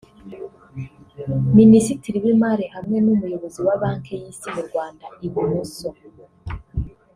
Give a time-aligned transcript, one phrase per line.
[1.57, 5.89] Ministiri w’Imari hamwe n’Umuyobozi wa Banki y’Isi mu Rwanda (ibumoso)